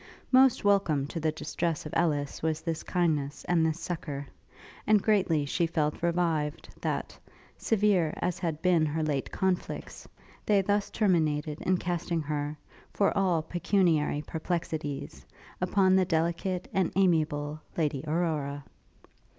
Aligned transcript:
Most 0.31 0.63
welcome 0.65 1.05
to 1.09 1.19
the 1.19 1.31
distress 1.31 1.85
of 1.85 1.93
Ellis 1.95 2.41
was 2.41 2.61
this 2.61 2.81
kindness 2.81 3.45
and 3.45 3.63
this 3.63 3.79
succour; 3.79 4.25
and 4.87 4.99
greatly 4.99 5.45
she 5.45 5.67
felt 5.67 6.01
revived, 6.01 6.69
that, 6.81 7.15
severe 7.55 8.11
as 8.17 8.39
had 8.39 8.63
been 8.63 8.83
her 8.87 9.03
late 9.03 9.31
conflicts, 9.31 10.07
they 10.47 10.63
thus 10.63 10.89
terminated 10.89 11.61
in 11.61 11.77
casting 11.77 12.21
her, 12.23 12.57
for 12.91 13.15
all 13.15 13.43
pecuniary 13.43 14.23
perplexities, 14.25 15.23
upon 15.61 15.95
the 15.95 16.03
delicate 16.05 16.67
and 16.73 16.91
amiable 16.95 17.59
Lady 17.77 18.03
Aurora. 18.07 18.63